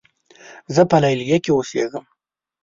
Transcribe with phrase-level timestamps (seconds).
[0.75, 2.05] زۀ په لیلیه کې اوسېږم.